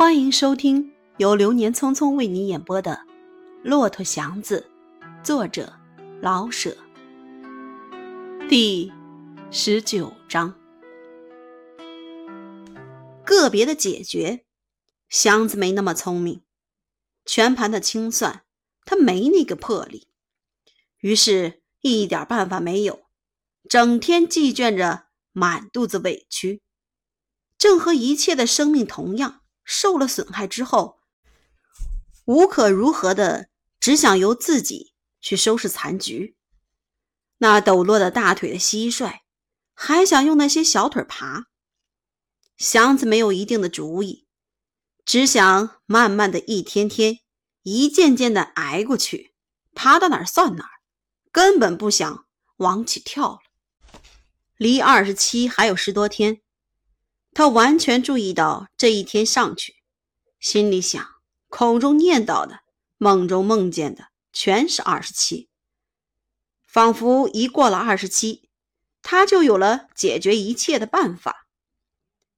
[0.00, 2.92] 欢迎收听由流年匆匆为你演播的
[3.62, 4.66] 《骆驼祥子》，
[5.22, 5.74] 作者
[6.22, 6.74] 老舍。
[8.48, 8.90] 第
[9.50, 10.58] 十九章，
[13.26, 14.46] 个别的解决。
[15.10, 16.44] 祥子没那么聪明，
[17.26, 18.44] 全盘的清算，
[18.86, 20.08] 他没那个魄力，
[21.00, 23.02] 于是一点办法没有，
[23.68, 26.62] 整天计倦着，满肚子委屈，
[27.58, 29.39] 正和一切的生命同样。
[29.72, 30.98] 受了损害之后，
[32.24, 33.48] 无可如何的，
[33.78, 36.36] 只想由自己去收拾残局。
[37.38, 39.20] 那抖落的大腿的蟋蟀，
[39.72, 41.44] 还想用那些小腿爬。
[42.58, 44.26] 祥子没有一定的主意，
[45.04, 47.20] 只想慢慢的一天天、
[47.62, 49.36] 一件件的挨过去，
[49.72, 50.70] 爬到哪儿算哪儿，
[51.30, 52.26] 根本不想
[52.56, 53.38] 往起跳了。
[54.56, 56.42] 离二十七还有十多天。
[57.32, 59.76] 他完全注意到这一天上去，
[60.38, 61.04] 心里想，
[61.48, 62.60] 口中念叨的，
[62.98, 65.48] 梦中梦见的，全是二十七。
[66.66, 68.48] 仿佛一过了二十七，
[69.02, 71.46] 他就有了解决一切的办法。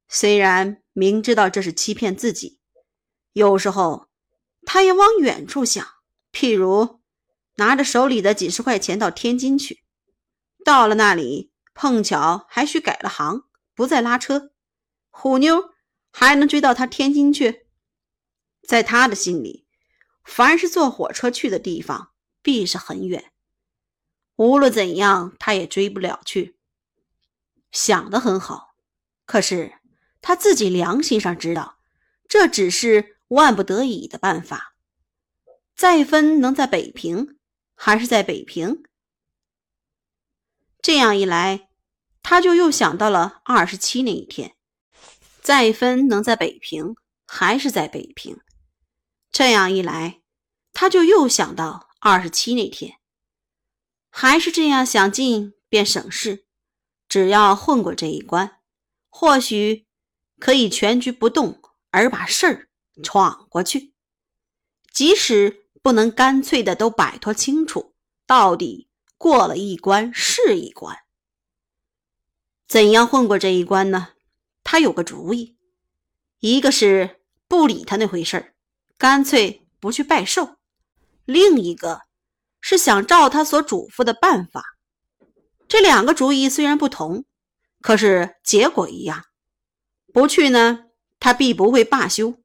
[0.08, 2.61] 虽然明知道这是欺骗自己，
[3.33, 4.09] 有时候
[4.64, 5.86] 他也往远处想，
[6.33, 7.00] 譬如
[7.56, 9.83] 拿着手里的几十块钱到天津去，
[10.64, 13.44] 到了那里碰巧还需改了行，
[13.75, 14.52] 不再拉车。
[15.14, 15.70] 虎妞
[16.10, 17.66] 还能追到他天津去？
[18.66, 19.66] 在他的心里，
[20.24, 23.32] 凡是坐火车去的地方，必是很远。
[24.36, 26.56] 无论怎样，他也追不了去。
[27.70, 28.74] 想得很好，
[29.27, 29.74] 可是
[30.20, 31.78] 他自己良心上知道，
[32.26, 34.74] 这只是万不得已的办法。
[35.76, 37.38] 再分能在北平，
[37.74, 38.82] 还是在北平？
[40.80, 41.69] 这样一来，
[42.22, 44.56] 他就又想到了二十七那一天。
[45.42, 46.94] 再分能在北平，
[47.26, 48.38] 还是在北平？
[49.32, 50.20] 这样一来，
[50.72, 52.98] 他就又想到二十七那天，
[54.08, 56.47] 还是这样想进便省事。
[57.08, 58.60] 只要混过这一关，
[59.10, 59.86] 或许
[60.38, 61.60] 可以全局不动，
[61.91, 62.69] 而把事儿
[63.02, 63.92] 闯过去。
[64.92, 67.94] 即使不能干脆的都摆脱清楚，
[68.26, 68.88] 到底
[69.19, 70.97] 过了一关是一关。
[72.69, 74.10] 怎样混过这一关呢？
[74.72, 75.59] 他有个主意，
[76.41, 78.55] 一个是不理他那回事儿，
[78.97, 80.56] 干脆不去拜寿；
[81.27, 82.00] 另一个
[82.59, 84.65] 是想照他所嘱咐的办法。
[85.69, 87.27] 这两个主意虽然不同，
[87.82, 89.22] 可是结果一样。
[90.11, 90.84] 不去呢，
[91.21, 92.38] 他必不会罢休；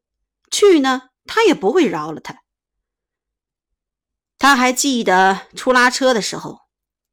[0.51, 2.41] 去呢，他也不会饶了他。
[4.37, 6.59] 他还记得出拉车的时候，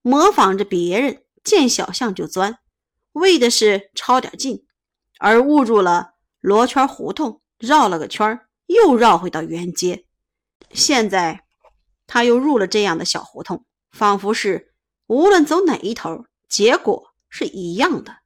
[0.03, 2.59] 模仿着别人见小巷就钻，
[3.13, 4.67] 为的是抄点近。
[5.19, 10.05] 而误入了罗圈胡同，绕了个圈又绕回到原街。
[10.71, 11.45] 现在
[12.07, 14.75] 他又入了这样的小胡同，仿佛是
[15.07, 18.19] 无论走哪一头，结果是一样的。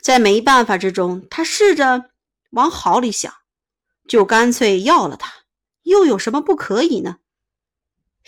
[0.00, 2.10] 在没办法之中，他试着
[2.50, 3.32] 往好里想，
[4.06, 5.32] 就干脆要了他，
[5.82, 7.18] 又有什么不可以呢？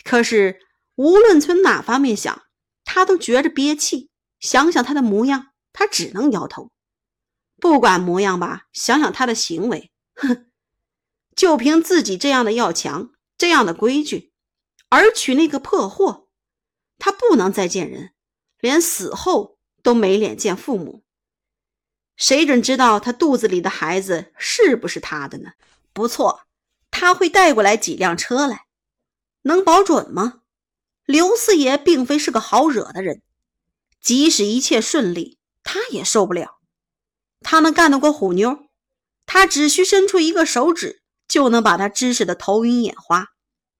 [0.02, 0.60] 可是
[0.96, 2.42] 无论从哪方面想，
[2.84, 4.10] 他都觉着憋气。
[4.40, 6.70] 想想他的模样，他只能摇头。
[7.60, 10.46] 不管模样吧，想想他的行为，哼，
[11.36, 14.32] 就凭自己这样的要强，这样的规矩，
[14.88, 16.28] 而娶那个破货，
[16.98, 18.12] 他不能再见人，
[18.58, 21.04] 连死后都没脸见父母。
[22.16, 25.52] 谁准知道他肚子里的孩子是不是他的呢？
[25.92, 26.42] 不错，
[26.90, 28.66] 他会带过来几辆车来，
[29.42, 30.42] 能保准吗？
[31.04, 33.22] 刘四爷并非是个好惹的人，
[34.00, 36.59] 即使一切顺利，他也受不了。
[37.40, 38.68] 他能干得过虎妞？
[39.26, 43.28] 他只需伸出一个手指，就能把他支使的头晕眼花，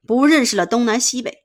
[0.07, 1.45] 不认识了东南西北。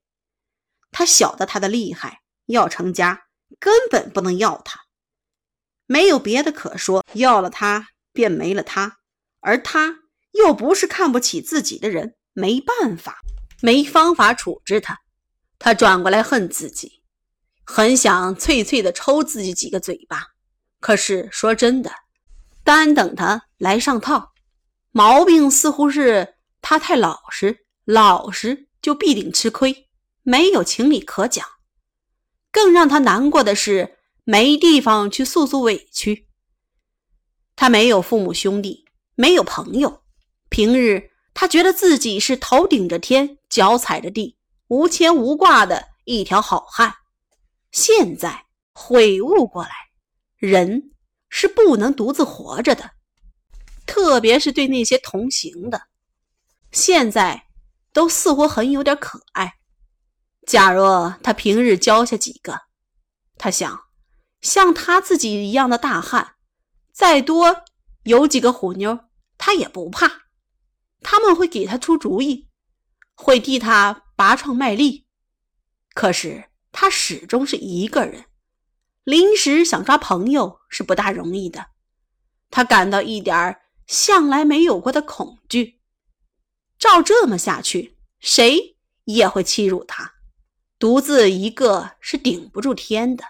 [0.91, 3.23] 他晓得他的厉害，要成家
[3.59, 4.81] 根本不能要他，
[5.87, 8.97] 没有别的可说，要了他便没了他，
[9.41, 9.97] 而他
[10.31, 13.19] 又不是看不起自己的人，没办法，
[13.61, 14.99] 没方法处置他。
[15.57, 17.01] 他转过来恨自己，
[17.65, 20.27] 很想脆脆的抽自己几个嘴巴，
[20.79, 21.91] 可是说真的。
[22.65, 24.33] 单等他来上套，
[24.89, 29.87] 毛病似乎是他太老实，老实就必定吃亏，
[30.23, 31.45] 没有情理可讲。
[32.51, 36.27] 更让他难过的是，没地方去诉诉委屈。
[37.55, 40.01] 他没有父母兄弟，没有朋友。
[40.49, 44.39] 平日他觉得自己是头顶着天，脚踩着地，
[44.69, 46.95] 无牵无挂的一条好汉。
[47.71, 49.69] 现在悔悟过来，
[50.37, 50.94] 人。
[51.37, 52.91] 是不能独自活着的。
[53.85, 55.87] 特别是对那些同行的，
[56.71, 57.47] 现在
[57.91, 59.55] 都似乎很有点可爱。
[60.47, 62.61] 假若他平日教下几个，
[63.37, 63.81] 他想，
[64.39, 66.35] 像他自己一样的大汉，
[66.93, 67.65] 再多
[68.03, 68.97] 有几个虎妞，
[69.37, 70.09] 他也不怕。
[71.01, 72.47] 他们会给他出主意，
[73.13, 75.05] 会替他拔创卖力。
[75.93, 78.23] 可是他始终是一个人，
[79.05, 81.67] 临时想抓朋友是不大容易的。
[82.49, 83.57] 他感到一点
[83.87, 85.79] 向来没有过的恐惧。
[86.77, 88.75] 照这么下去，谁
[89.05, 90.15] 也会欺辱他，
[90.79, 93.23] 独自一个是顶不住天的。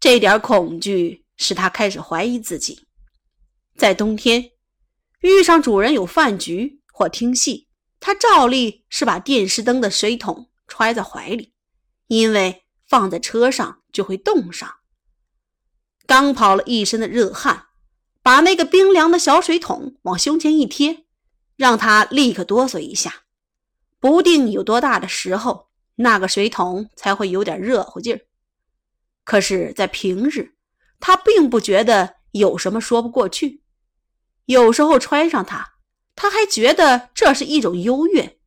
[0.00, 2.86] 这点恐惧使他开始怀疑自己，
[3.76, 4.50] 在冬天。
[5.20, 7.68] 遇上主人有饭局或听戏，
[8.00, 11.54] 他照例是把电视灯的水桶揣在怀里，
[12.08, 14.76] 因为放在车上就会冻上。
[16.06, 17.68] 刚跑了一身的热汗，
[18.22, 21.06] 把那个冰凉的小水桶往胸前一贴，
[21.56, 23.22] 让他立刻哆嗦一下。
[23.98, 28.20] 不定有多大的时候，那个水桶才会有点热乎劲儿。
[29.24, 30.54] 可是，在平日，
[31.00, 33.62] 他并不觉得有什么说不过去。
[34.44, 35.78] 有时候穿上它，
[36.14, 38.38] 他还觉得这是一种优越。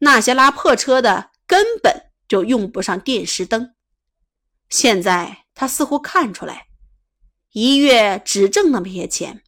[0.00, 3.74] 那些拉破车的根本就用不上电石灯。
[4.72, 6.68] 现在他似乎看出来，
[7.52, 9.42] 一月只挣那么些钱，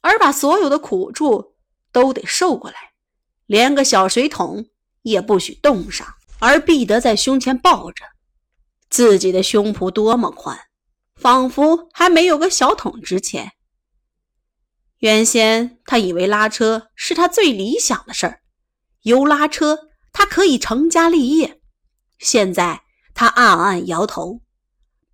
[0.00, 1.54] 而把所有的苦处
[1.92, 2.94] 都得受过来，
[3.44, 4.70] 连个小水桶
[5.02, 8.06] 也不许动上，而必得在胸前抱着。
[8.88, 10.58] 自己的胸脯多么宽，
[11.14, 13.52] 仿佛还没有个小桶值钱。
[15.00, 18.40] 原先他以为拉车是他最理想的事儿，
[19.02, 21.60] 有拉车他可以成家立业。
[22.18, 22.82] 现在
[23.12, 24.40] 他暗暗摇头，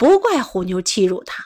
[0.01, 1.45] 不怪虎妞欺辱他，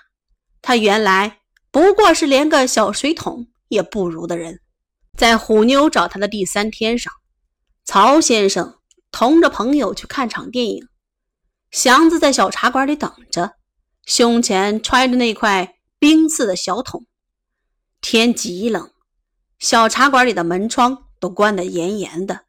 [0.63, 1.41] 他原来
[1.73, 4.61] 不过是连个小水桶也不如的人。
[5.19, 7.13] 在虎妞找他的第三天上，
[7.85, 8.79] 曹先生
[9.11, 10.87] 同着朋友去看场电影，
[11.73, 13.55] 祥子在小茶馆里等着，
[14.07, 17.07] 胸前揣着那块冰似的小桶。
[18.01, 18.89] 天极冷，
[19.59, 22.43] 小茶馆里的门窗都关得严严的，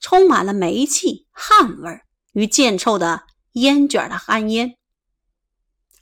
[0.00, 2.02] 充满了煤气、汗味
[2.34, 3.22] 与贱臭的
[3.52, 4.76] 烟卷的汗烟。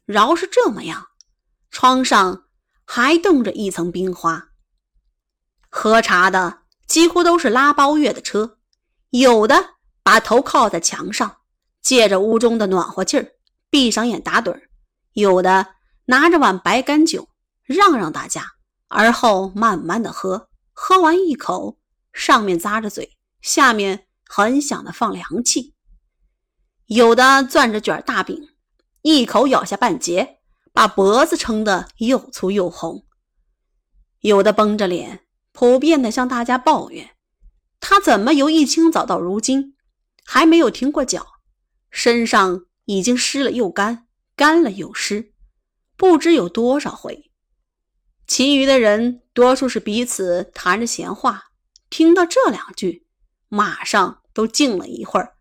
[0.07, 1.09] 饶是这么样，
[1.71, 2.45] 窗上
[2.85, 4.49] 还冻着一层冰花。
[5.71, 8.59] 喝茶的几乎都是拉包月的车，
[9.11, 11.39] 有的把头靠在墙上，
[11.81, 13.33] 借着屋中的暖和气儿，
[13.71, 14.61] 闭上眼打盹
[15.15, 15.75] 有的
[16.07, 17.29] 拿着碗白干酒，
[17.63, 18.53] 让让大家。
[18.89, 21.79] 而后慢慢的喝，喝完一口，
[22.13, 25.75] 上面咂着嘴，下面很响的放凉气。
[26.87, 28.51] 有的攥着卷大饼，
[29.07, 30.39] 一口咬下半截，
[30.73, 33.05] 把脖子撑得又粗又红。
[34.21, 37.11] 有的绷着脸，普遍的向大家抱怨：
[37.81, 39.77] 他怎么由一清早到如今
[40.25, 41.27] 还没有停过脚？
[41.91, 45.35] 身上已经湿了又干，干了又湿，
[45.99, 47.31] 不知有多少回。
[48.27, 51.49] 其余的人多数是彼此谈着闲话，
[51.91, 53.07] 听到这两句，
[53.51, 55.35] 马上都静了一会儿，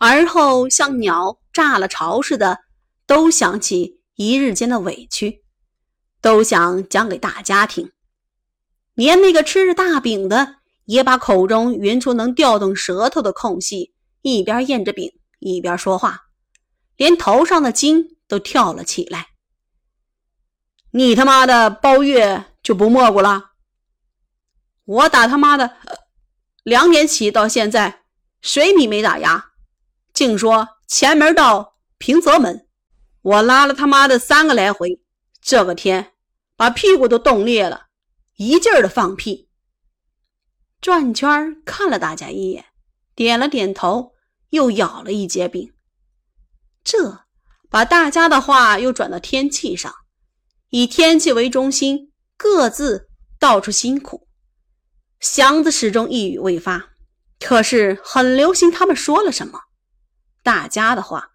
[0.00, 2.58] 而后像鸟炸了巢似的，
[3.06, 5.44] 都想起一日间的委屈，
[6.20, 7.92] 都想讲给大家听。
[8.94, 16.26] 连那个吃着大饼的，也把口中匀出能调动舌头的空隙，一边咽着饼一边说话，
[16.96, 19.28] 连头上的筋都跳了起来。
[20.90, 23.52] 你他妈的包月就不没过了？
[24.84, 25.76] 我打他妈的
[26.64, 28.02] 两点起到现在，
[28.42, 29.52] 水米没打牙，
[30.12, 32.68] 净说前门到平泽门，
[33.22, 35.00] 我拉了他妈的三个来回，
[35.40, 36.12] 这个天
[36.56, 37.86] 把屁股都冻裂了，
[38.36, 39.48] 一劲儿的放屁。
[40.80, 42.66] 转圈看了大家一眼，
[43.14, 44.12] 点了点头，
[44.50, 45.72] 又咬了一截饼。
[46.82, 47.24] 这
[47.70, 49.94] 把大家的话又转到天气上。
[50.70, 54.26] 以天气为中心，各自道出辛苦。
[55.20, 56.92] 祥子始终一语未发，
[57.38, 59.60] 可是很留心他们说了什么。
[60.42, 61.31] 大家的话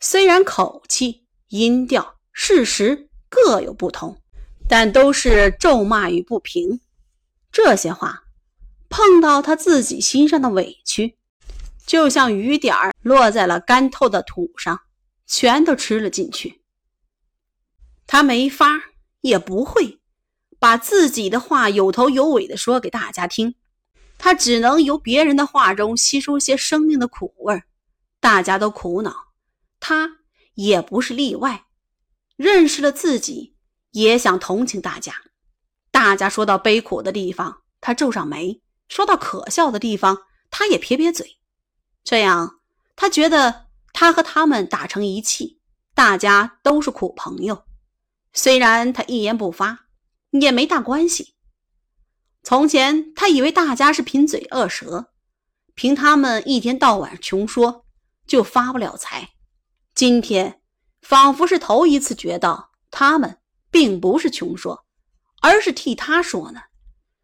[0.00, 4.20] 虽然口气、音调、事实各有不同，
[4.68, 6.80] 但都是咒骂与不平。
[7.50, 8.24] 这些话
[8.88, 11.16] 碰到他自己心上的委屈，
[11.86, 14.82] 就像雨点儿落在了干透的土上，
[15.26, 16.60] 全都吃了进去。
[18.06, 18.66] 他没法，
[19.22, 19.98] 也不会
[20.58, 23.54] 把自己的话有头有尾的说给大家听。
[24.18, 27.64] 他只能由别人的话中吸收些生命的苦味儿
[28.20, 29.25] 大家都苦恼，
[29.88, 30.18] 他
[30.54, 31.66] 也不是例外。
[32.34, 33.54] 认识了自己，
[33.92, 35.14] 也想同情大家。
[35.92, 41.38] 大家说到悲苦的地方，他皱上眉；说到可笑的地方，他也撇撇嘴。
[42.02, 42.58] 这样，
[42.96, 45.60] 他觉得他和他们打成一气，
[45.94, 47.62] 大家都是苦朋友。
[48.32, 49.86] 虽然他一言不发，
[50.30, 51.36] 也没大关系。
[52.42, 55.12] 从前他以为大家是贫嘴恶舌，
[55.76, 57.86] 凭他们一天到晚穷说，
[58.26, 59.34] 就发不了财。
[59.96, 60.60] 今天
[61.00, 63.38] 仿佛是头一次觉到，他们
[63.70, 64.84] 并不是穷说。
[65.40, 66.60] 而是替他说呢，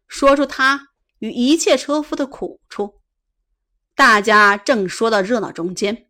[0.07, 0.87] 说出他
[1.19, 3.01] 与一切车夫的苦处。
[3.93, 6.07] 大家正说到热闹中间，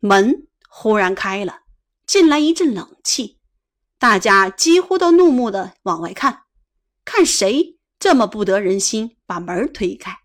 [0.00, 1.60] 门忽然开了，
[2.06, 3.38] 进来一阵冷气。
[3.98, 6.42] 大家几乎都怒目的往外看，
[7.06, 10.18] 看谁这么不得人心，把门推开。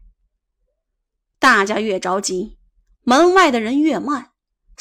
[1.39, 2.57] 大家越着急，
[3.03, 4.30] 门外的人越慢，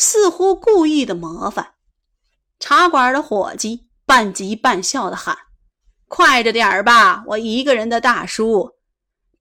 [0.01, 1.75] 似乎故意的麻烦。
[2.59, 5.37] 茶馆的伙计半急半笑的喊。
[6.09, 8.79] 快着点儿吧，我一个人的大叔，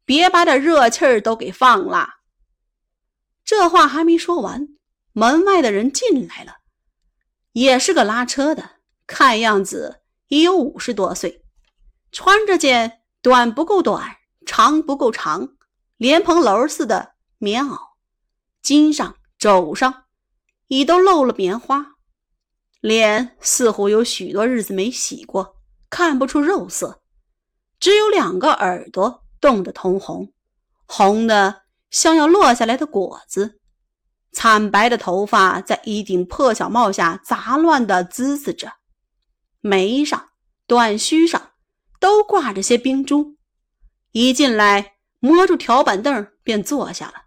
[0.04, 2.16] 别把点热气儿都给放了。
[3.46, 4.68] 这话还没说完，
[5.14, 6.58] 门外的人进来了，
[7.54, 8.72] 也是个拉车的，
[9.08, 11.42] 看样子已有五十多岁，
[12.12, 15.56] 穿着件短不够短、长不够长、
[15.96, 17.80] 莲蓬楼似的棉袄，
[18.62, 20.04] 襟上、肘上
[20.70, 21.96] 已都露了棉花，
[22.80, 25.58] 脸似乎有许多日子没洗过。
[25.90, 27.02] 看不出肉色，
[27.80, 30.32] 只有两个耳朵冻得通红，
[30.86, 33.60] 红的像要落下来的果子。
[34.32, 38.74] 惨白的头发在一顶破小帽下杂乱地滋滋着，
[39.62, 40.30] 眉上、
[40.68, 41.54] 短须上
[42.00, 43.36] 都挂着些冰珠。
[44.12, 47.24] 一进来，摸住条板凳便坐下了，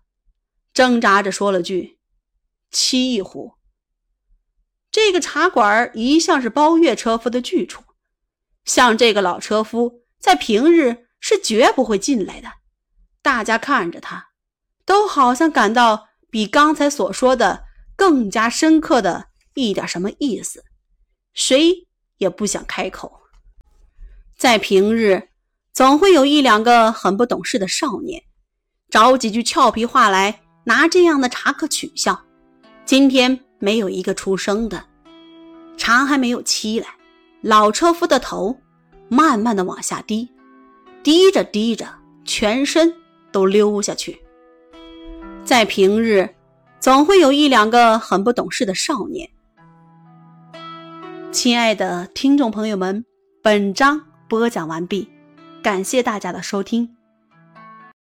[0.73, 1.99] 挣扎着说了句
[2.73, 3.55] ：“沏一壶。”
[4.91, 7.83] 这个茶馆一向是包月车夫的去处。
[8.65, 12.49] 像这个老车夫，在平日是绝不会进来的。
[13.23, 14.29] 大家看着他，
[14.85, 17.65] 都好像感到比刚才所说的
[17.97, 20.65] 更加深刻的一点什么意思，
[21.33, 21.89] 谁
[22.19, 23.21] 也不想开口。
[24.37, 25.31] 在平日，
[25.73, 28.23] 总会有一两个很不懂事的少年，
[28.91, 32.25] 找几句俏皮话来拿这样的茶客取笑。
[32.93, 34.85] 今天没有一个出声的，
[35.79, 36.89] 茶还没有沏来。
[37.41, 38.55] 老车夫的头
[39.09, 40.31] 慢慢的往下低，
[41.03, 41.89] 低着低着，
[42.27, 42.95] 全身
[43.33, 44.21] 都溜下去。
[45.43, 46.29] 在平日，
[46.81, 49.27] 总会有一两个很不懂事的少年。
[51.31, 53.07] 亲爱的听众朋友们，
[53.43, 55.09] 本章播讲完毕，
[55.63, 56.95] 感谢大家的收听。